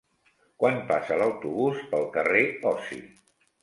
[0.63, 2.45] Quan passa l'autobús pel carrer
[2.77, 3.03] Osi?